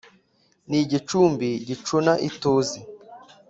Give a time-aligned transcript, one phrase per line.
[0.69, 2.79] ni igicumbi gicuna ituze,